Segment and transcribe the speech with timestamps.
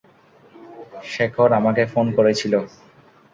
[1.05, 2.53] স্যাখর আমাকে ফোন করেছিল।